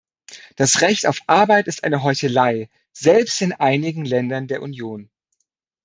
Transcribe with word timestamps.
Das 0.55 0.81
Recht 0.81 1.05
auf 1.05 1.19
Arbeit 1.27 1.67
ist 1.67 1.83
eine 1.83 2.01
Heuchelei, 2.01 2.69
selbst 2.91 3.39
in 3.39 3.53
einigen 3.53 4.03
Ländern 4.03 4.47
der 4.47 4.63
Union. 4.63 5.11